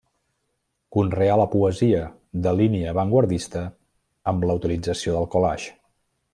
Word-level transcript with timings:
Conreà 0.95 1.35
la 1.41 1.45
poesia, 1.51 1.99
de 2.47 2.55
línia 2.61 2.89
avantguardista, 2.95 3.63
amb 4.33 4.51
la 4.51 4.59
utilització 4.63 5.17
del 5.19 5.33
collage. 5.37 5.73